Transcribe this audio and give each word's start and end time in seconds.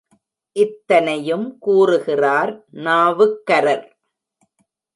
இத்தனையும் 0.55 1.57
கூறுகிறார் 1.59 2.53
நாவுக்கரர். 2.79 3.85